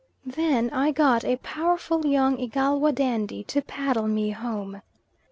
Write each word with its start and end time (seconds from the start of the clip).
Then 0.25 0.71
I 0.71 0.89
got 0.89 1.23
a 1.23 1.35
powerful 1.35 2.07
young 2.07 2.39
Igalwa 2.39 2.91
dandy 2.91 3.43
to 3.43 3.61
paddle 3.61 4.07
me 4.07 4.31
home. 4.31 4.81